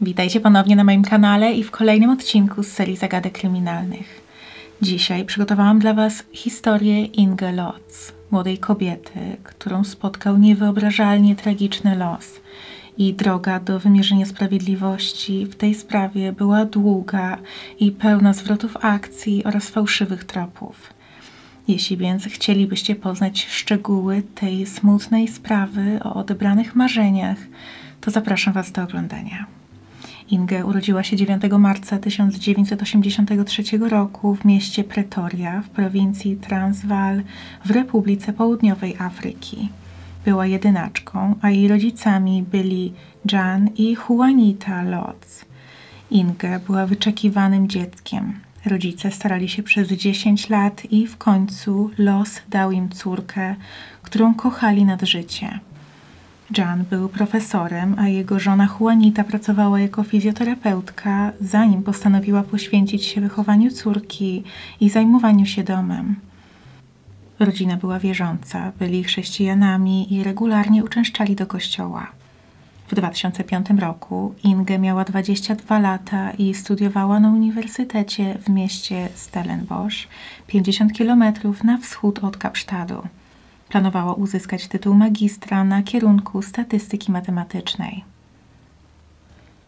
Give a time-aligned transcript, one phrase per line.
[0.00, 4.20] Witajcie ponownie na moim kanale i w kolejnym odcinku z serii Zagadek Kryminalnych.
[4.82, 12.40] Dzisiaj przygotowałam dla Was historię Inge Lotz, młodej kobiety, którą spotkał niewyobrażalnie tragiczny los.
[12.98, 17.38] I droga do wymierzenia sprawiedliwości w tej sprawie była długa
[17.80, 20.92] i pełna zwrotów akcji oraz fałszywych tropów.
[21.68, 27.38] Jeśli więc chcielibyście poznać szczegóły tej smutnej sprawy o odebranych marzeniach,
[28.00, 29.46] to zapraszam Was do oglądania.
[30.30, 37.22] Inge urodziła się 9 marca 1983 roku w mieście Pretoria w prowincji Transvaal
[37.64, 39.68] w Republice Południowej Afryki.
[40.24, 42.92] Była jedynaczką, a jej rodzicami byli
[43.32, 45.44] Jan i Juanita Lotz.
[46.10, 48.40] Inge była wyczekiwanym dzieckiem.
[48.64, 53.56] Rodzice starali się przez 10 lat i w końcu los dał im córkę,
[54.02, 55.60] którą kochali nad życie.
[56.50, 63.70] Jan był profesorem, a jego żona Juanita pracowała jako fizjoterapeutka, zanim postanowiła poświęcić się wychowaniu
[63.70, 64.44] córki
[64.80, 66.16] i zajmowaniu się domem.
[67.38, 72.06] Rodzina była wierząca, byli chrześcijanami i regularnie uczęszczali do kościoła.
[72.88, 79.96] W 2005 roku Inge miała 22 lata i studiowała na uniwersytecie w mieście Stellenbosch,
[80.46, 81.24] 50 km
[81.64, 83.02] na wschód od Kapsztadu.
[83.68, 88.04] Planowała uzyskać tytuł magistra na kierunku statystyki matematycznej.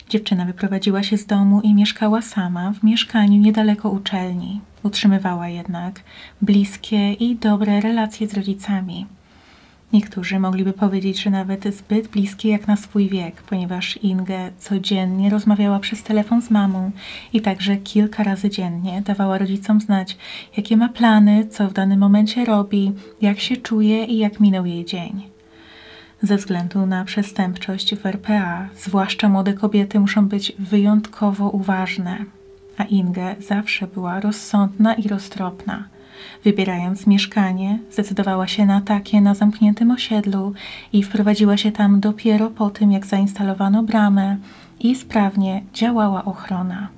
[0.09, 4.61] Dziewczyna wyprowadziła się z domu i mieszkała sama w mieszkaniu niedaleko uczelni.
[4.83, 6.01] Utrzymywała jednak
[6.43, 9.07] bliskie i dobre relacje z rodzicami.
[9.93, 15.79] Niektórzy mogliby powiedzieć, że nawet zbyt bliskie jak na swój wiek, ponieważ Inge codziennie rozmawiała
[15.79, 16.91] przez telefon z mamą
[17.33, 20.17] i także kilka razy dziennie dawała rodzicom znać,
[20.57, 24.85] jakie ma plany, co w danym momencie robi, jak się czuje i jak minął jej
[24.85, 25.23] dzień.
[26.23, 32.25] Ze względu na przestępczość w RPA, zwłaszcza młode kobiety muszą być wyjątkowo uważne,
[32.77, 35.85] a Inge zawsze była rozsądna i roztropna–
[36.45, 40.53] Wybierając mieszkanie, zdecydowała się na takie na zamkniętym osiedlu
[40.93, 44.37] i wprowadziła się tam dopiero po tym, jak zainstalowano bramę
[44.81, 46.89] i sprawnie działała ochrona.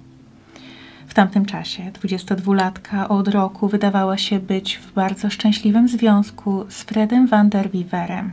[1.07, 7.27] W tamtym czasie 22-latka od roku wydawała się być w bardzo szczęśliwym związku z Fredem
[7.27, 8.31] van der Wiverem.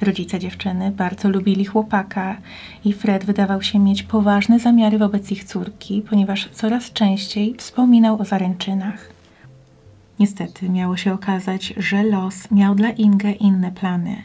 [0.00, 2.36] Rodzice dziewczyny bardzo lubili chłopaka
[2.84, 8.24] i Fred wydawał się mieć poważne zamiary wobec ich córki, ponieważ coraz częściej wspominał o
[8.24, 9.15] zaręczynach.
[10.18, 14.22] Niestety miało się okazać, że los miał dla Inge inne plany.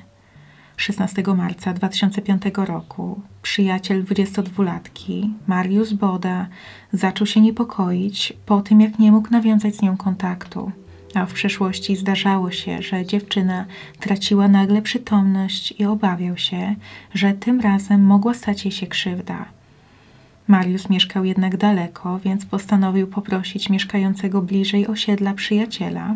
[0.78, 6.48] 16 marca 2005 roku przyjaciel 22-latki, Mariusz Boda,
[6.94, 10.72] zaczął się niepokoić po tym, jak nie mógł nawiązać z nią kontaktu.
[11.14, 13.66] A w przeszłości zdarzało się, że dziewczyna
[14.00, 16.76] traciła nagle przytomność i obawiał się,
[17.14, 19.46] że tym razem mogła stać jej się krzywda.
[20.52, 26.16] Mariusz mieszkał jednak daleko, więc postanowił poprosić mieszkającego bliżej osiedla przyjaciela,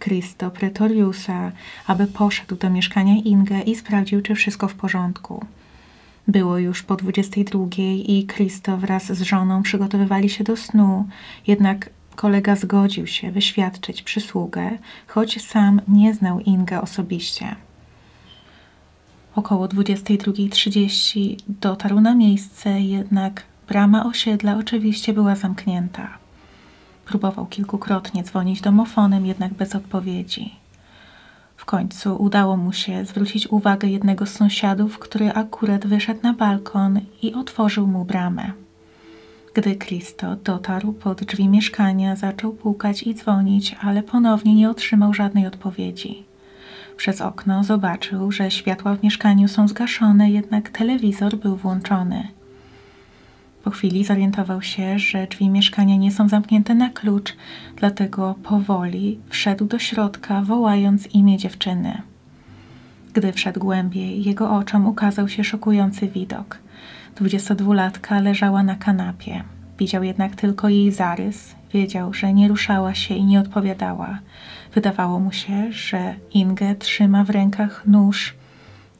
[0.00, 1.52] Christo Pretoriusa,
[1.86, 5.44] aby poszedł do mieszkania Inge i sprawdził, czy wszystko w porządku.
[6.28, 7.66] Było już po 22
[8.06, 11.08] i Christo wraz z żoną przygotowywali się do snu,
[11.46, 14.70] jednak kolega zgodził się wyświadczyć przysługę,
[15.06, 17.56] choć sam nie znał Inge osobiście.
[19.34, 26.08] Około 22.30 dotarł na miejsce, jednak Brama osiedla oczywiście była zamknięta.
[27.04, 30.54] Próbował kilkukrotnie dzwonić domofonem, jednak bez odpowiedzi.
[31.56, 37.00] W końcu udało mu się zwrócić uwagę jednego z sąsiadów, który akurat wyszedł na balkon
[37.22, 38.52] i otworzył mu bramę.
[39.54, 45.46] Gdy Kristo dotarł pod drzwi mieszkania, zaczął pukać i dzwonić, ale ponownie nie otrzymał żadnej
[45.46, 46.24] odpowiedzi.
[46.96, 52.28] Przez okno zobaczył, że światła w mieszkaniu są zgaszone, jednak telewizor był włączony.
[53.64, 57.36] Po chwili zorientował się, że drzwi mieszkania nie są zamknięte na klucz,
[57.76, 62.02] dlatego powoli wszedł do środka, wołając imię dziewczyny.
[63.14, 66.58] Gdy wszedł głębiej, jego oczom ukazał się szokujący widok.
[67.16, 69.44] Dwudziestodwulatka leżała na kanapie.
[69.78, 71.54] Widział jednak tylko jej zarys.
[71.72, 74.18] Wiedział, że nie ruszała się i nie odpowiadała.
[74.74, 78.34] Wydawało mu się, że Inge trzyma w rękach nóż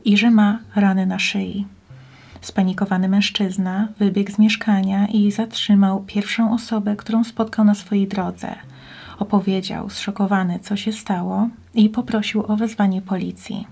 [0.05, 1.67] i że ma rany na szyi.
[2.45, 8.55] Spanikowany mężczyzna wybiegł z mieszkania i zatrzymał pierwszą osobę, którą spotkał na swojej drodze.
[9.19, 13.67] Opowiedział, zszokowany, co się stało i poprosił o wezwanie policji.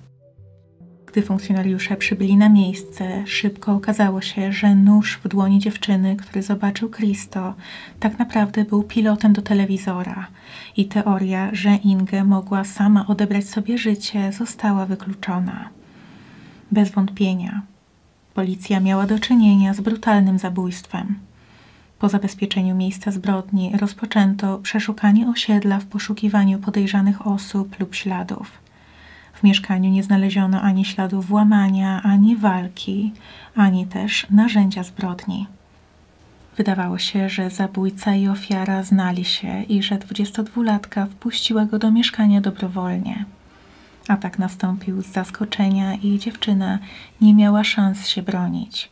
[1.06, 6.90] Gdy funkcjonariusze przybyli na miejsce, szybko okazało się, że nóż w dłoni dziewczyny, który zobaczył
[6.90, 7.54] Kristo,
[8.00, 10.26] tak naprawdę był pilotem do telewizora
[10.76, 15.68] i teoria, że Inge mogła sama odebrać sobie życie, została wykluczona.
[16.70, 17.71] Bez wątpienia
[18.34, 21.18] Policja miała do czynienia z brutalnym zabójstwem.
[21.98, 28.50] Po zabezpieczeniu miejsca zbrodni rozpoczęto przeszukanie osiedla w poszukiwaniu podejrzanych osób lub śladów.
[29.34, 33.12] W mieszkaniu nie znaleziono ani śladów włamania, ani walki,
[33.56, 35.46] ani też narzędzia zbrodni.
[36.56, 42.40] Wydawało się, że zabójca i ofiara znali się i że 22-latka wpuściła go do mieszkania
[42.40, 43.24] dobrowolnie.
[44.08, 46.78] Atak nastąpił z zaskoczenia i dziewczyna
[47.20, 48.90] nie miała szans się bronić.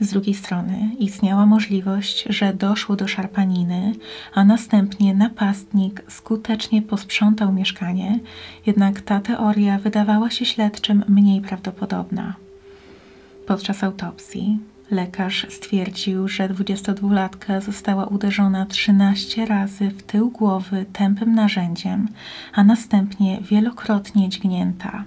[0.00, 3.92] Z drugiej strony istniała możliwość, że doszło do szarpaniny,
[4.34, 8.18] a następnie napastnik skutecznie posprzątał mieszkanie,
[8.66, 12.34] jednak ta teoria wydawała się śledczym mniej prawdopodobna.
[13.46, 14.58] Podczas autopsji
[14.92, 22.08] lekarz stwierdził, że 22-latka została uderzona 13 razy w tył głowy tępym narzędziem,
[22.52, 25.04] a następnie wielokrotnie dźgnięta.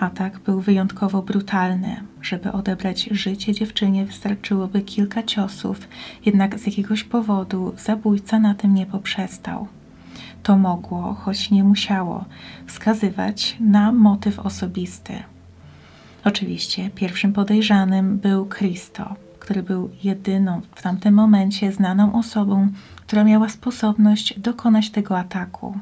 [0.00, 1.96] Atak był wyjątkowo brutalny.
[2.22, 5.88] Żeby odebrać życie dziewczynie, wystarczyłoby kilka ciosów,
[6.24, 9.68] jednak z jakiegoś powodu zabójca na tym nie poprzestał.
[10.42, 12.24] To mogło, choć nie musiało,
[12.66, 15.12] wskazywać na motyw osobisty.
[16.28, 23.48] Oczywiście pierwszym podejrzanym był Christo, który był jedyną w tamtym momencie znaną osobą, która miała
[23.48, 25.78] sposobność dokonać tego ataku.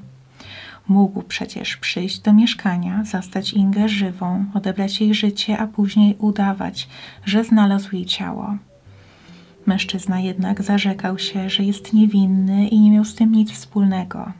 [0.88, 6.88] Mógł przecież przyjść do mieszkania, zastać Ingę żywą, odebrać jej życie, a później udawać,
[7.24, 8.56] że znalazł jej ciało.
[9.66, 14.32] Mężczyzna jednak zarzekał się, że jest niewinny i nie miał z tym nic wspólnego,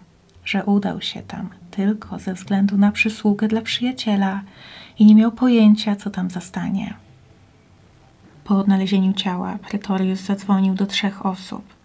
[0.44, 4.40] że udał się tam tylko ze względu na przysługę dla przyjaciela
[4.98, 6.94] i nie miał pojęcia, co tam zastanie.
[8.44, 11.76] Po odnalezieniu ciała Pretorius zadzwonił do trzech osób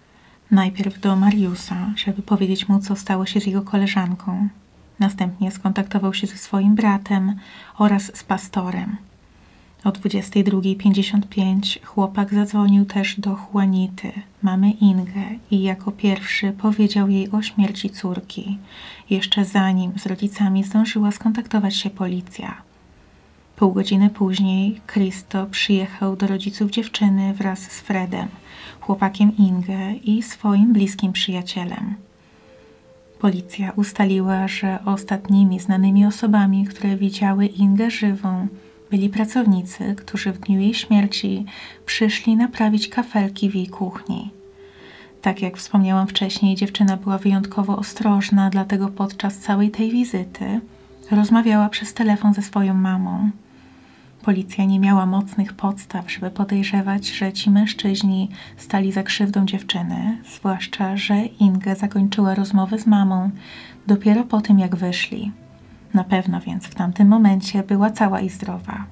[0.52, 4.48] Najpierw do Mariusa, żeby powiedzieć mu, co stało się z jego koleżanką.
[5.00, 7.36] Następnie skontaktował się ze swoim bratem
[7.78, 8.98] oraz z pastorem.
[9.84, 14.12] O 22.55 chłopak zadzwonił też do Juanity,
[14.42, 18.58] mamy Ingę, i jako pierwszy powiedział jej o śmierci córki,
[19.10, 22.62] jeszcze zanim z rodzicami zdążyła skontaktować się policja.
[23.56, 28.28] Pół godziny później Christo przyjechał do rodziców dziewczyny wraz z Fredem–
[28.82, 31.96] chłopakiem Ingę i swoim bliskim przyjacielem.
[33.20, 38.48] Policja ustaliła, że ostatnimi znanymi osobami, które widziały Ingę żywą,
[38.92, 41.46] byli pracownicy, którzy w dniu jej śmierci
[41.86, 44.32] przyszli naprawić kafelki w jej kuchni.
[45.22, 50.62] Tak jak wspomniałam wcześniej, dziewczyna była wyjątkowo ostrożna, dlatego podczas całej tej wizyty
[51.12, 53.32] rozmawiała przez telefon ze swoją mamą.
[54.22, 60.98] Policja nie miała mocnych podstaw, żeby podejrzewać, że ci mężczyźni stali za krzywdą dziewczyny, zwłaszcza,
[60.98, 63.30] że Inga zakończyła rozmowę z mamą
[63.88, 65.32] dopiero po tym, jak wyszli.
[65.94, 68.86] Na pewno więc w tamtym momencie była cała i zdrowa.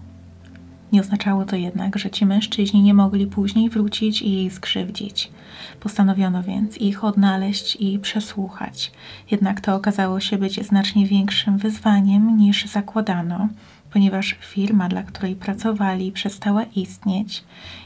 [0.91, 5.31] Nie oznaczało to jednak, że ci mężczyźni nie mogli później wrócić i jej skrzywdzić.
[5.79, 8.91] Postanowiono więc ich odnaleźć i przesłuchać.
[9.31, 13.47] Jednak to okazało się być znacznie większym wyzwaniem niż zakładano,
[13.93, 17.43] ponieważ firma, dla której pracowali, przestała istnieć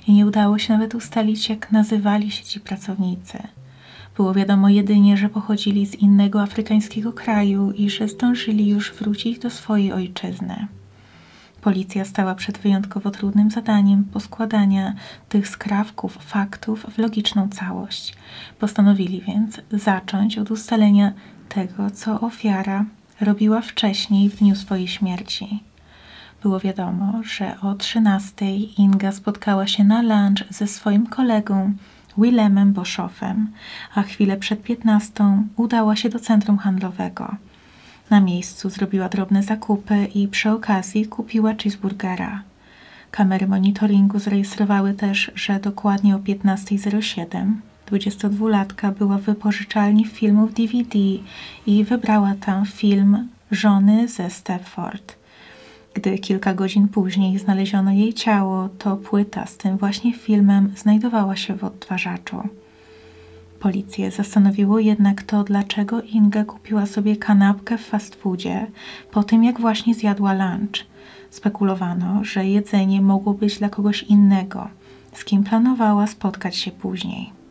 [0.07, 3.37] i nie udało się nawet ustalić, jak nazywali się ci pracownicy.
[4.15, 9.49] Było wiadomo jedynie, że pochodzili z innego afrykańskiego kraju i że zdążyli już wrócić do
[9.49, 10.67] swojej ojczyzny.
[11.61, 14.93] Policja stała przed wyjątkowo trudnym zadaniem poskładania
[15.29, 18.15] tych skrawków faktów w logiczną całość.
[18.59, 21.13] Postanowili więc zacząć od ustalenia
[21.49, 22.85] tego, co ofiara
[23.21, 25.63] robiła wcześniej w dniu swojej śmierci.
[26.41, 31.73] Było wiadomo, że o 13 Inga spotkała się na lunch ze swoim kolegą
[32.17, 33.47] Willemem Boschoffem,
[33.95, 35.13] a chwilę przed 15
[35.55, 37.35] udała się do centrum handlowego.
[38.09, 42.41] Na miejscu zrobiła drobne zakupy i przy okazji kupiła cheeseburgera.
[43.11, 47.53] Kamery monitoringu zarejestrowały też, że dokładnie o 15.07
[47.91, 50.99] 22-latka była w wypożyczalni filmów DVD
[51.67, 55.22] i wybrała tam film Żony ze Stepford.
[55.93, 61.55] Gdy kilka godzin później znaleziono jej ciało, to płyta z tym właśnie filmem znajdowała się
[61.55, 62.49] w odtwarzaczu.
[63.59, 68.67] Policję zastanowiło jednak to, dlaczego Inga kupiła sobie kanapkę w fast foodzie
[69.11, 70.85] po tym, jak właśnie zjadła lunch.
[71.29, 74.67] Spekulowano, że jedzenie mogło być dla kogoś innego,
[75.13, 77.42] z kim planowała spotkać się później.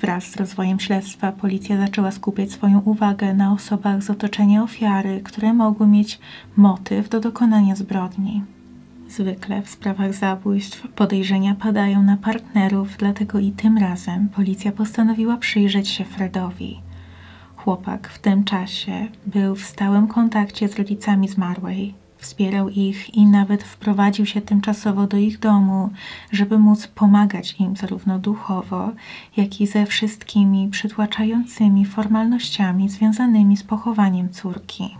[0.00, 5.54] Wraz z rozwojem śledztwa policja zaczęła skupiać swoją uwagę na osobach z otoczenia ofiary, które
[5.54, 6.18] mogły mieć
[6.56, 8.42] motyw do dokonania zbrodni.
[9.08, 15.88] Zwykle w sprawach zabójstw podejrzenia padają na partnerów, dlatego i tym razem policja postanowiła przyjrzeć
[15.88, 16.80] się Fredowi.
[17.56, 21.94] Chłopak w tym czasie był w stałym kontakcie z rodzicami zmarłej.
[22.18, 25.90] Wspierał ich i nawet wprowadził się tymczasowo do ich domu,
[26.32, 28.90] żeby móc pomagać im zarówno duchowo,
[29.36, 34.96] jak i ze wszystkimi przytłaczającymi formalnościami związanymi z pochowaniem córki.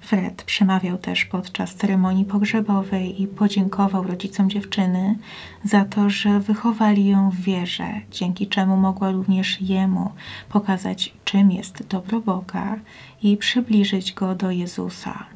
[0.00, 5.18] Fred przemawiał też podczas ceremonii pogrzebowej i podziękował rodzicom dziewczyny
[5.64, 10.10] za to, że wychowali ją w wierze, dzięki czemu mogła również jemu
[10.48, 12.76] pokazać, czym jest dobro Boga
[13.22, 15.26] i przybliżyć go do Jezusa.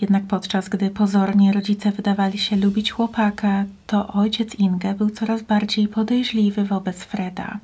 [0.00, 5.88] Jednak podczas gdy pozornie rodzice wydawali się lubić chłopaka, to ojciec Inge był coraz bardziej
[5.88, 7.58] podejrzliwy wobec Freda.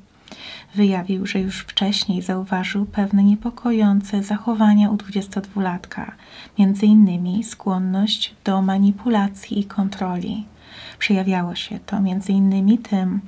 [0.75, 6.11] Wyjawił, że już wcześniej zauważył pewne niepokojące zachowania u 22-latka,
[6.59, 10.45] między innymi skłonność do manipulacji i kontroli.
[10.99, 11.97] Przejawiało się to
[12.29, 13.21] innymi tym,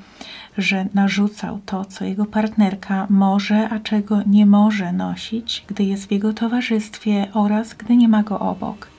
[0.59, 6.13] że narzucał to, co jego partnerka może, a czego nie może nosić, gdy jest w
[6.13, 8.98] jego towarzystwie oraz gdy nie ma go obok.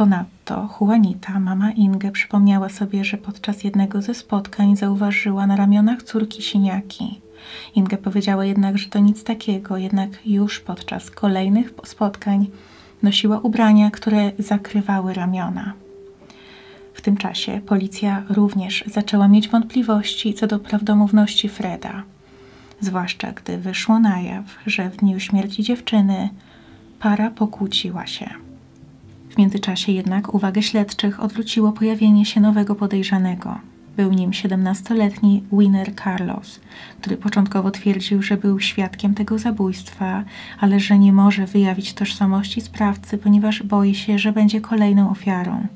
[0.00, 6.42] Ponadto Juanita, mama Inge, przypomniała sobie, że podczas jednego ze spotkań zauważyła na ramionach córki
[6.42, 7.20] siniaki.
[7.74, 12.46] Inge powiedziała jednak, że to nic takiego, jednak już podczas kolejnych spotkań
[13.02, 15.72] nosiła ubrania, które zakrywały ramiona.
[16.94, 22.02] W tym czasie policja również zaczęła mieć wątpliwości co do prawdomówności Freda,
[22.80, 26.28] zwłaszcza gdy wyszło na jaw, że w dniu śmierci dziewczyny
[27.00, 28.49] para pokłóciła się.
[29.40, 33.58] Międzyczasie jednak uwagę śledczych odwróciło pojawienie się nowego podejrzanego.
[33.96, 36.60] Był nim 17-letni Winner Carlos,
[37.00, 40.24] który początkowo twierdził, że był świadkiem tego zabójstwa,
[40.58, 45.66] ale że nie może wyjawić tożsamości sprawcy, ponieważ boi się, że będzie kolejną ofiarą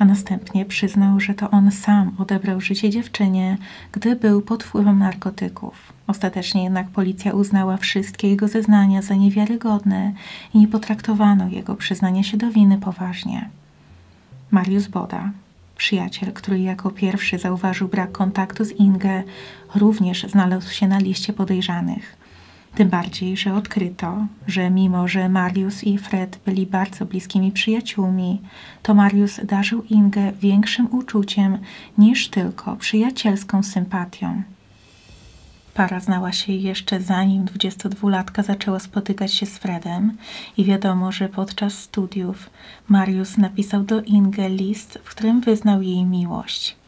[0.00, 3.58] a następnie przyznał, że to on sam odebrał życie dziewczynie,
[3.92, 5.92] gdy był pod wpływem narkotyków.
[6.06, 10.12] Ostatecznie jednak policja uznała wszystkie jego zeznania za niewiarygodne
[10.54, 13.48] i nie potraktowano jego przyznania się do winy poważnie.
[14.50, 15.30] Mariusz Boda,
[15.76, 19.22] przyjaciel, który jako pierwszy zauważył brak kontaktu z Inge,
[19.74, 22.19] również znalazł się na liście podejrzanych.
[22.74, 28.40] Tym bardziej, że odkryto, że mimo, że Marius i Fred byli bardzo bliskimi przyjaciółmi,
[28.82, 31.58] to Marius darzył Ingę większym uczuciem
[31.98, 34.42] niż tylko przyjacielską sympatią.
[35.74, 40.16] Para znała się jeszcze zanim 22-latka zaczęła spotykać się z Fredem
[40.56, 42.50] i wiadomo, że podczas studiów
[42.88, 46.79] Marius napisał do Inge list, w którym wyznał jej miłość.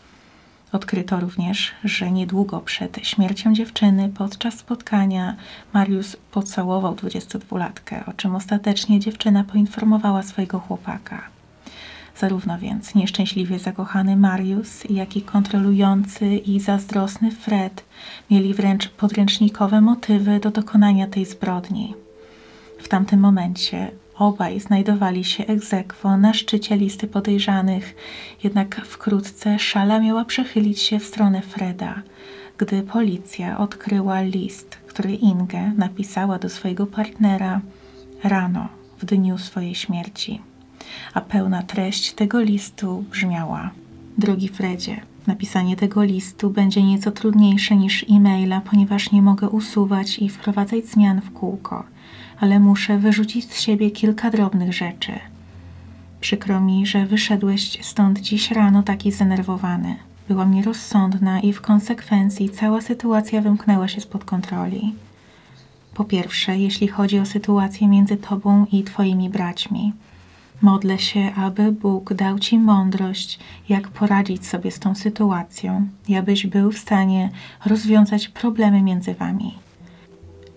[0.73, 5.37] Odkryto również, że niedługo przed śmiercią dziewczyny podczas spotkania
[5.73, 11.23] Mariusz pocałował 22-latkę, o czym ostatecznie dziewczyna poinformowała swojego chłopaka.
[12.19, 17.85] Zarówno więc nieszczęśliwie zakochany Mariusz, jak i kontrolujący i zazdrosny Fred
[18.31, 21.95] mieli wręcz podręcznikowe motywy do dokonania tej zbrodni.
[22.79, 27.95] W tamtym momencie Obaj znajdowali się egzekwo na szczycie listy podejrzanych,
[28.45, 32.03] jednak wkrótce szala miała przechylić się w stronę Freda,
[32.59, 37.61] gdy policja odkryła list, który Inge napisała do swojego partnera
[38.25, 40.41] rano w dniu swojej śmierci.
[41.15, 43.71] A pełna treść tego listu brzmiała:
[44.19, 50.29] Drogi Fredzie, napisanie tego listu będzie nieco trudniejsze niż e-maila, ponieważ nie mogę usuwać i
[50.29, 51.92] wprowadzać zmian w kółko
[52.43, 55.13] ale muszę wyrzucić z siebie kilka drobnych rzeczy.
[56.21, 59.97] Przykro mi, że wyszedłeś stąd dziś rano taki zdenerwowany.
[60.29, 64.95] Byłam nierozsądna i w konsekwencji cała sytuacja wymknęła się spod kontroli.
[65.95, 69.93] Po pierwsze, jeśli chodzi o sytuację między tobą i twoimi braćmi,
[70.63, 75.87] modlę się, aby Bóg dał ci mądrość, jak poradzić sobie z tą sytuacją,
[76.19, 77.31] abyś był w stanie
[77.67, 79.55] rozwiązać problemy między wami.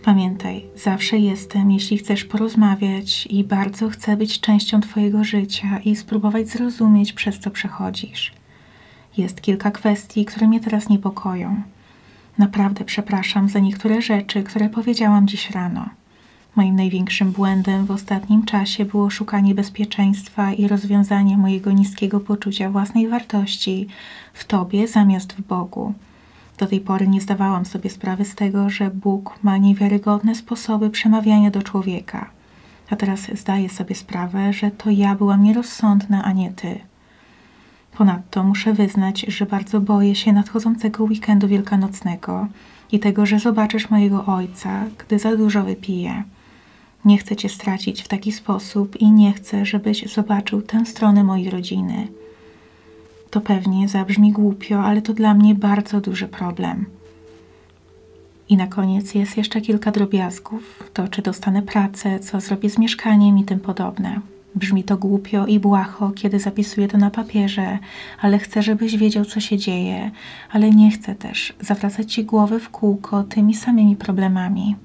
[0.05, 6.49] Pamiętaj, zawsze jestem, jeśli chcesz porozmawiać i bardzo chcę być częścią Twojego życia i spróbować
[6.49, 8.33] zrozumieć, przez co przechodzisz.
[9.17, 11.61] Jest kilka kwestii, które mnie teraz niepokoją.
[12.37, 15.89] Naprawdę przepraszam za niektóre rzeczy, które powiedziałam dziś rano.
[16.55, 23.07] Moim największym błędem w ostatnim czasie było szukanie bezpieczeństwa i rozwiązanie mojego niskiego poczucia własnej
[23.07, 23.87] wartości
[24.33, 25.93] w Tobie zamiast w Bogu.
[26.57, 31.51] Do tej pory nie zdawałam sobie sprawy z tego, że Bóg ma niewiarygodne sposoby przemawiania
[31.51, 32.29] do człowieka.
[32.89, 36.79] A teraz zdaję sobie sprawę, że to ja byłam nierozsądna, a nie ty.
[37.97, 42.47] Ponadto muszę wyznać, że bardzo boję się nadchodzącego weekendu wielkanocnego
[42.91, 46.23] i tego, że zobaczysz mojego ojca, gdy za dużo wypije.
[47.05, 51.49] Nie chcę cię stracić w taki sposób i nie chcę, żebyś zobaczył tę stronę mojej
[51.49, 52.07] rodziny.
[53.35, 56.85] To pewnie zabrzmi głupio, ale to dla mnie bardzo duży problem.
[58.49, 60.89] I na koniec jest jeszcze kilka drobiazgów.
[60.93, 64.19] To, czy dostanę pracę, co zrobię z mieszkaniem i tym podobne.
[64.55, 67.79] Brzmi to głupio i błaho, kiedy zapisuję to na papierze,
[68.21, 70.11] ale chcę, żebyś wiedział, co się dzieje,
[70.51, 74.75] ale nie chcę też zawracać ci głowy w kółko tymi samymi problemami.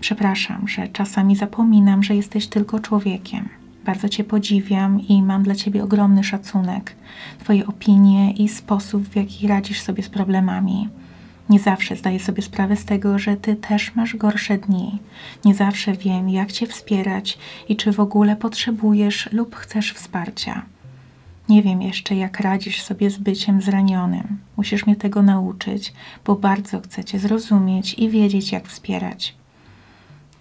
[0.00, 3.48] Przepraszam, że czasami zapominam, że jesteś tylko człowiekiem.
[3.84, 6.96] Bardzo Cię podziwiam i mam dla Ciebie ogromny szacunek.
[7.38, 10.88] Twoje opinie i sposób, w jaki radzisz sobie z problemami.
[11.48, 14.98] Nie zawsze zdaję sobie sprawę z tego, że Ty też masz gorsze dni.
[15.44, 17.38] Nie zawsze wiem, jak Cię wspierać
[17.68, 20.62] i czy w ogóle potrzebujesz lub chcesz wsparcia.
[21.48, 24.38] Nie wiem jeszcze, jak radzisz sobie z byciem zranionym.
[24.56, 25.92] Musisz mnie tego nauczyć,
[26.24, 29.34] bo bardzo chcę Cię zrozumieć i wiedzieć, jak wspierać.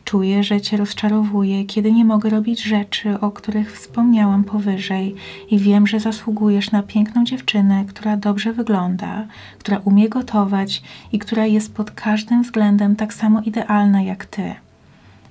[0.05, 5.15] Czuję, że Cię rozczarowuję, kiedy nie mogę robić rzeczy, o których wspomniałam powyżej,
[5.51, 9.27] i wiem, że zasługujesz na piękną dziewczynę, która dobrze wygląda,
[9.59, 10.81] która umie gotować
[11.11, 14.55] i która jest pod każdym względem tak samo idealna jak Ty.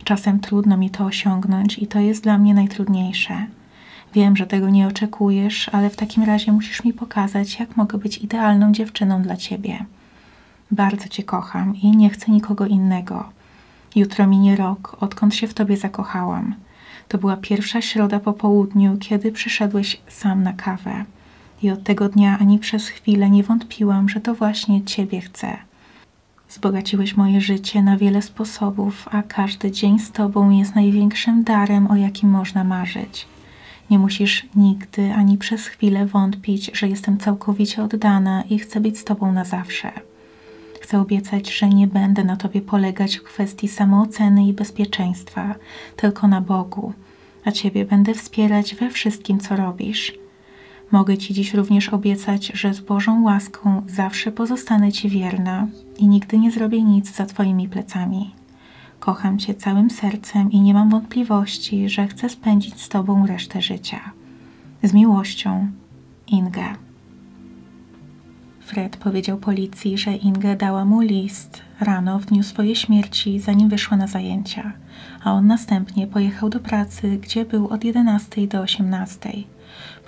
[0.05, 3.47] Czasem trudno mi to osiągnąć i to jest dla mnie najtrudniejsze.
[4.14, 8.19] Wiem, że tego nie oczekujesz, ale w takim razie musisz mi pokazać, jak mogę być
[8.19, 9.85] idealną dziewczyną dla Ciebie.
[10.71, 13.41] Bardzo Cię kocham i nie chcę nikogo innego.
[13.96, 16.54] Jutro minie rok, odkąd się w tobie zakochałam.
[17.08, 21.04] To była pierwsza środa po południu, kiedy przyszedłeś sam na kawę.
[21.62, 25.56] I od tego dnia ani przez chwilę nie wątpiłam, że to właśnie ciebie chcę.
[26.49, 31.96] Zbogaciłeś moje życie na wiele sposobów, a każdy dzień z tobą jest największym darem, o
[31.96, 33.26] jakim można marzyć.
[33.90, 39.04] Nie musisz nigdy ani przez chwilę wątpić, że jestem całkowicie oddana i chcę być z
[39.04, 39.92] tobą na zawsze.
[40.92, 45.54] Chcę obiecać, że nie będę na Tobie polegać w kwestii samooceny i bezpieczeństwa,
[45.96, 46.92] tylko na Bogu,
[47.44, 50.12] a Ciebie będę wspierać we wszystkim, co robisz.
[50.90, 55.66] Mogę Ci dziś również obiecać, że z Bożą łaską zawsze pozostanę Ci wierna
[55.98, 58.35] i nigdy nie zrobię nic za Twoimi plecami.
[59.00, 64.00] Kocham Cię całym sercem i nie mam wątpliwości, że chcę spędzić z Tobą resztę życia.
[64.83, 65.68] Z miłością,
[66.26, 66.76] Inga.
[68.66, 73.96] Fred powiedział policji, że Inge dała mu list rano w dniu swojej śmierci, zanim wyszła
[73.96, 74.72] na zajęcia,
[75.25, 79.31] a on następnie pojechał do pracy, gdzie był od 11 do 18.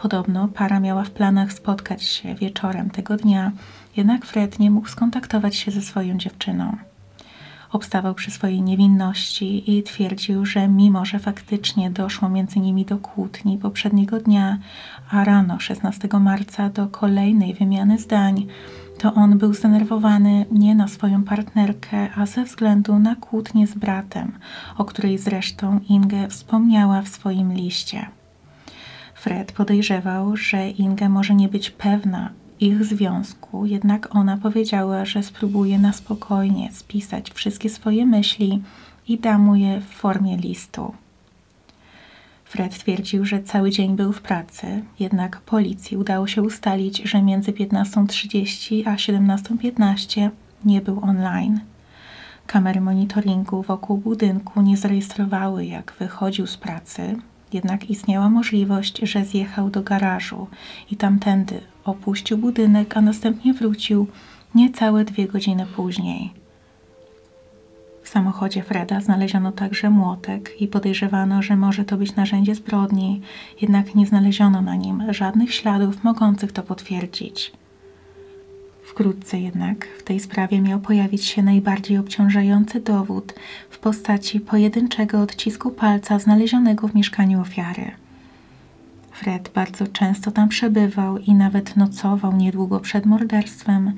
[0.02, 3.52] Podobno para miała w planach spotkać się wieczorem tego dnia,
[3.96, 6.76] jednak Fred nie mógł skontaktować się ze swoją dziewczyną.
[7.74, 13.58] Obstawał przy swojej niewinności i twierdził, że mimo, że faktycznie doszło między nimi do kłótni
[13.58, 14.58] poprzedniego dnia,
[15.10, 18.46] a rano 16 marca do kolejnej wymiany zdań,
[18.98, 24.32] to on był zdenerwowany nie na swoją partnerkę, a ze względu na kłótnię z bratem,
[24.78, 28.06] o której zresztą Inge wspomniała w swoim liście.
[29.14, 35.78] Fred podejrzewał, że Inge może nie być pewna, ich związku, jednak ona powiedziała, że spróbuje
[35.78, 38.62] na spokojnie spisać wszystkie swoje myśli
[39.08, 40.94] i da mu je w formie listu.
[42.44, 47.52] Fred twierdził, że cały dzień był w pracy, jednak policji udało się ustalić, że między
[47.52, 50.30] 15.30 a 17.15
[50.64, 51.60] nie był online.
[52.46, 57.16] Kamery monitoringu wokół budynku nie zarejestrowały, jak wychodził z pracy,
[57.54, 60.46] jednak istniała możliwość, że zjechał do garażu
[60.90, 64.06] i tamtędy opuścił budynek, a następnie wrócił
[64.54, 66.32] niecałe dwie godziny później.
[68.02, 73.20] W samochodzie Freda znaleziono także młotek i podejrzewano, że może to być narzędzie zbrodni,
[73.60, 77.52] jednak nie znaleziono na nim żadnych śladów mogących to potwierdzić.
[78.94, 83.34] Wkrótce jednak w tej sprawie miał pojawić się najbardziej obciążający dowód
[83.70, 87.90] w postaci pojedynczego odcisku palca znalezionego w mieszkaniu ofiary.
[89.12, 93.92] Fred bardzo często tam przebywał i nawet nocował niedługo przed morderstwem,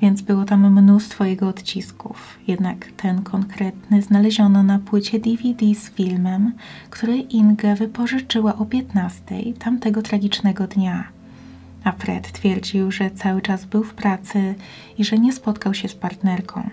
[0.00, 2.38] więc było tam mnóstwo jego odcisków.
[2.46, 6.52] Jednak ten konkretny znaleziono na płycie DVD z filmem,
[6.90, 9.22] który Inge wypożyczyła o 15
[9.58, 11.17] tamtego tragicznego dnia.
[11.84, 14.54] A Fred twierdził, że cały czas był w pracy
[14.98, 16.68] i że nie spotkał się z partnerką.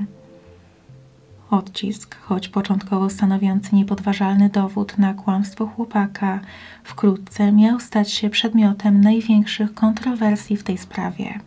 [1.49, 6.39] Odcisk, choć początkowo stanowiący niepodważalny dowód na kłamstwo chłopaka,
[6.83, 11.39] wkrótce miał stać się przedmiotem największych kontrowersji w tej sprawie.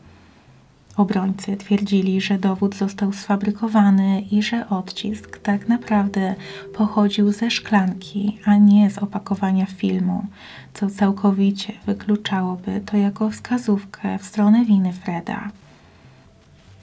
[0.98, 6.34] Obrońcy twierdzili, że dowód został sfabrykowany i że odcisk tak naprawdę
[6.74, 10.26] pochodził ze szklanki, a nie z opakowania filmu,
[10.74, 15.50] co całkowicie wykluczałoby to jako wskazówkę w stronę winy Freda.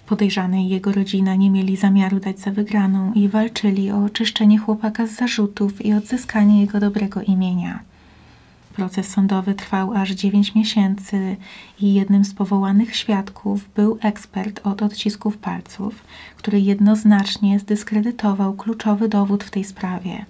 [0.05, 5.07] Podejrzany i jego rodzina nie mieli zamiaru dać za wygraną i walczyli o oczyszczenie chłopaka
[5.07, 7.79] z zarzutów i odzyskanie jego dobrego imienia.
[8.75, 11.35] Proces sądowy trwał aż 9 miesięcy
[11.79, 16.03] i jednym z powołanych świadków był ekspert od odcisków palców,
[16.37, 20.25] który jednoznacznie zdyskredytował kluczowy dowód w tej sprawie.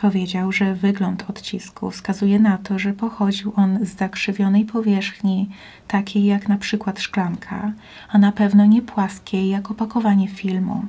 [0.00, 5.48] Powiedział, że wygląd odcisku wskazuje na to, że pochodził on z zakrzywionej powierzchni,
[5.88, 7.72] takiej jak na przykład szklanka,
[8.08, 10.84] a na pewno nie płaskiej jak opakowanie filmu.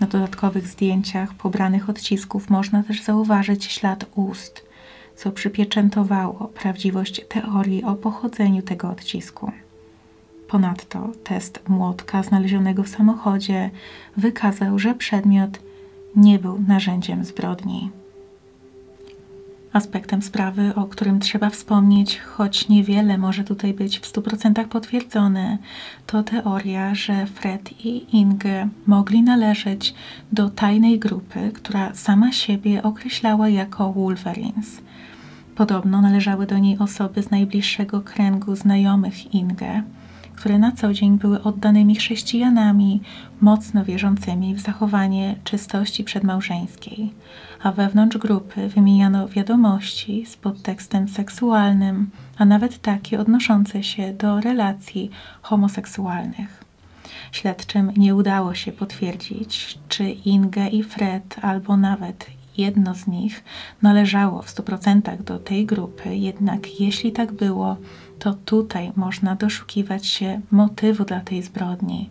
[0.00, 4.65] Na dodatkowych zdjęciach pobranych odcisków można też zauważyć ślad ust,
[5.16, 9.52] co przypieczętowało prawdziwość teorii o pochodzeniu tego odcisku.
[10.48, 13.70] Ponadto test młotka znalezionego w samochodzie
[14.16, 15.58] wykazał, że przedmiot
[16.16, 17.90] nie był narzędziem zbrodni.
[19.76, 25.58] Aspektem sprawy, o którym trzeba wspomnieć, choć niewiele może tutaj być w 100% potwierdzone,
[26.06, 29.94] to teoria, że Fred i Inge mogli należeć
[30.32, 34.80] do tajnej grupy, która sama siebie określała jako Wolverines.
[35.56, 39.82] Podobno należały do niej osoby z najbliższego kręgu znajomych Inge,
[40.36, 43.00] które na co dzień były oddanymi chrześcijanami,
[43.40, 47.12] mocno wierzącymi w zachowanie czystości przedmałżeńskiej,
[47.62, 55.10] a wewnątrz grupy wymieniano wiadomości z podtekstem seksualnym, a nawet takie odnoszące się do relacji
[55.42, 56.64] homoseksualnych.
[57.32, 62.26] Śledczym nie udało się potwierdzić, czy Inge i Fred, albo nawet
[62.58, 63.44] jedno z nich,
[63.82, 67.76] należało w 100% do tej grupy, jednak jeśli tak było,
[68.18, 72.10] to tutaj można doszukiwać się motywu dla tej zbrodni.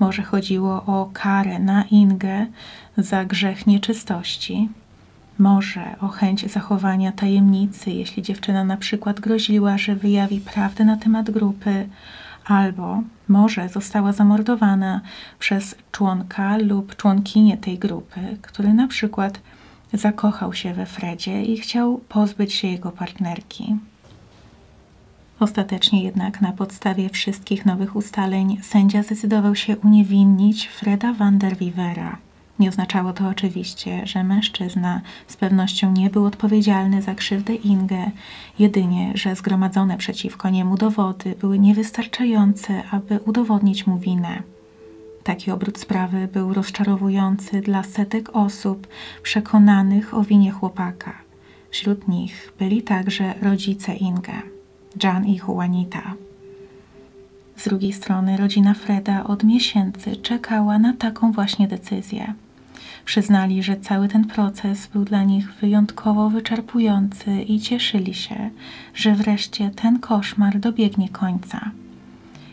[0.00, 2.46] Może chodziło o karę na Ingę
[2.98, 4.68] za grzech nieczystości,
[5.38, 11.30] może o chęć zachowania tajemnicy, jeśli dziewczyna na przykład groziła, że wyjawi prawdę na temat
[11.30, 11.88] grupy,
[12.44, 15.00] albo może została zamordowana
[15.38, 19.40] przez członka lub członkinię tej grupy, który na przykład
[19.92, 23.76] zakochał się we Fredzie i chciał pozbyć się jego partnerki.
[25.40, 32.18] Ostatecznie jednak na podstawie wszystkich nowych ustaleń sędzia zdecydował się uniewinnić Freda van der Vivera.
[32.58, 38.10] Nie oznaczało to oczywiście, że mężczyzna z pewnością nie był odpowiedzialny za krzywdę Ingę,
[38.58, 44.42] jedynie, że zgromadzone przeciwko niemu dowody były niewystarczające, aby udowodnić mu winę.
[45.24, 48.86] Taki obrót sprawy był rozczarowujący dla setek osób
[49.22, 51.14] przekonanych o winie chłopaka.
[51.70, 54.53] Wśród nich byli także rodzice Inge,
[55.02, 56.14] Jan i Juanita.
[57.56, 62.34] Z drugiej strony rodzina Freda od miesięcy czekała na taką właśnie decyzję.
[63.04, 68.50] Przyznali, że cały ten proces był dla nich wyjątkowo wyczerpujący i cieszyli się,
[68.94, 71.70] że wreszcie ten koszmar dobiegnie końca.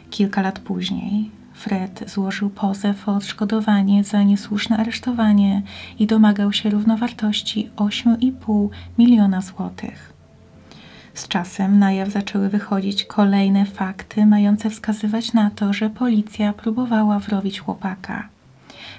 [0.09, 5.61] Kilka lat później Fred złożył pozew o odszkodowanie za niesłuszne aresztowanie
[5.99, 10.20] i domagał się równowartości 8,5 miliona złotych.
[11.13, 17.19] Z czasem na jaw zaczęły wychodzić kolejne fakty mające wskazywać na to, że policja próbowała
[17.19, 18.29] wrobić chłopaka.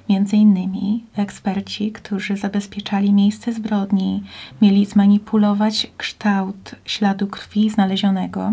[0.09, 4.22] Między innymi eksperci, którzy zabezpieczali miejsce zbrodni,
[4.62, 8.53] mieli zmanipulować kształt śladu krwi znalezionego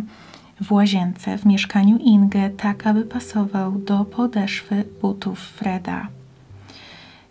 [0.62, 6.19] w łazience w mieszkaniu Inge, tak aby pasował do podeszwy butów Freda.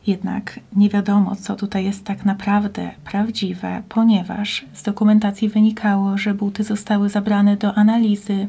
[0.09, 6.65] Jednak nie wiadomo, co tutaj jest tak naprawdę prawdziwe, ponieważ z dokumentacji wynikało, że buty
[6.65, 8.49] zostały zabrane do analizy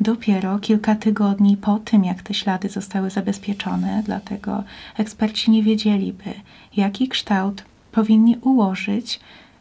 [0.00, 4.64] dopiero kilka tygodni po tym, jak te ślady zostały zabezpieczone, dlatego
[4.96, 6.34] eksperci nie wiedzieliby,
[6.76, 9.20] jaki kształt powinni ułożyć,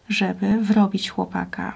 [0.10, 1.73] żeby wrobić chłopaka.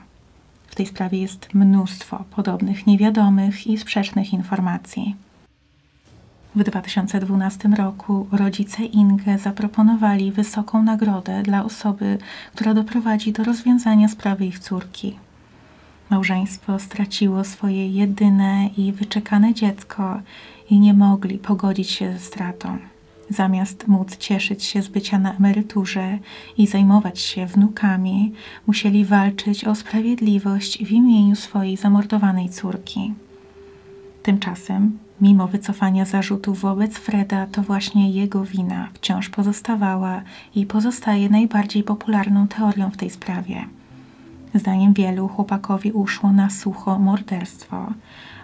[0.67, 5.15] W tej sprawie jest mnóstwo podobnych niewiadomych i sprzecznych informacji.
[6.55, 12.17] W 2012 roku rodzice Inge zaproponowali wysoką nagrodę dla osoby,
[12.55, 15.17] która doprowadzi do rozwiązania sprawy ich córki.
[16.09, 20.21] Małżeństwo straciło swoje jedyne i wyczekane dziecko
[20.69, 22.77] i nie mogli pogodzić się ze stratą.
[23.29, 26.17] Zamiast móc cieszyć się z bycia na emeryturze
[26.57, 28.33] i zajmować się wnukami,
[28.67, 33.13] musieli walczyć o sprawiedliwość w imieniu swojej zamordowanej córki.
[34.23, 40.21] Tymczasem, mimo wycofania zarzutów wobec Freda, to właśnie jego wina wciąż pozostawała
[40.55, 43.65] i pozostaje najbardziej popularną teorią w tej sprawie.
[44.55, 47.93] Zdaniem wielu chłopakowi uszło na sucho morderstwo,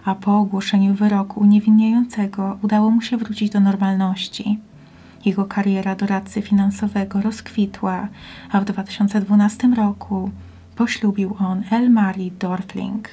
[0.04, 4.58] a po ogłoszeniu wyroku uniewinniającego udało mu się wrócić do normalności.
[5.24, 8.08] Jego kariera doradcy finansowego rozkwitła,
[8.50, 10.30] a w 2012 roku
[10.76, 13.08] poślubił on Elmari Dorfling.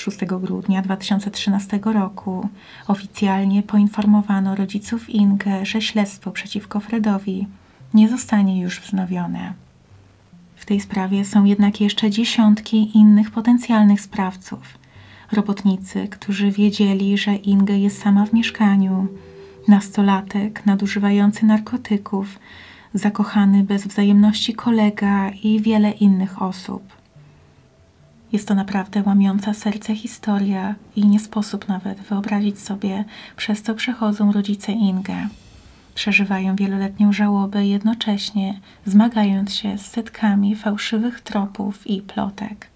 [0.00, 2.48] 6 grudnia 2013 roku
[2.88, 7.46] oficjalnie poinformowano rodziców Inge, że śledztwo przeciwko Fredowi
[7.94, 9.52] nie zostanie już wznowione.
[10.56, 14.78] W tej sprawie są jednak jeszcze dziesiątki innych potencjalnych sprawców.
[15.32, 19.06] Robotnicy, którzy wiedzieli, że Inge jest sama w mieszkaniu,
[19.68, 22.38] nastolatek nadużywający narkotyków,
[22.94, 26.99] zakochany bez wzajemności kolega i wiele innych osób.
[28.32, 33.04] Jest to naprawdę łamiąca serce historia i nie sposób nawet wyobrazić sobie,
[33.36, 35.28] przez co przechodzą rodzice Inge.
[35.94, 42.66] Przeżywają wieloletnią żałobę, jednocześnie zmagając się z setkami fałszywych tropów i plotek.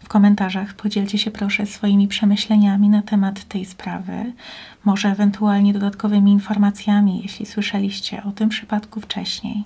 [0.00, 4.32] W komentarzach podzielcie się proszę swoimi przemyśleniami na temat tej sprawy,
[4.84, 9.64] może ewentualnie dodatkowymi informacjami, jeśli słyszeliście o tym przypadku wcześniej.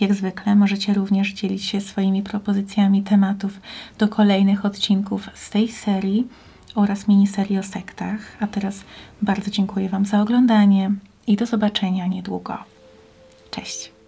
[0.00, 3.60] Jak zwykle możecie również dzielić się swoimi propozycjami tematów
[3.98, 6.28] do kolejnych odcinków z tej serii
[6.74, 8.36] oraz miniserii o sektach.
[8.40, 8.84] A teraz
[9.22, 10.90] bardzo dziękuję Wam za oglądanie
[11.26, 12.58] i do zobaczenia niedługo.
[13.50, 13.99] Cześć!